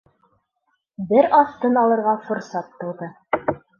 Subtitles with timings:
[1.11, 3.11] Бер аҙ тын алырға форсат тыуҙы.